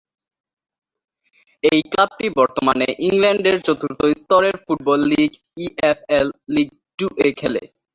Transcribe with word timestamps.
এই 1.63 1.79
ক্লাবটি 1.91 2.27
বর্তমানে 2.39 2.87
ইংল্যান্ডের 3.07 3.57
চতুর্থ 3.67 3.99
স্তরের 4.21 4.55
ফুটবল 4.63 4.99
লীগ 5.11 5.31
ইএফএল 5.57 6.27
লীগ 6.53 6.69
টু-এ 6.99 7.29
খেলে। 7.39 7.63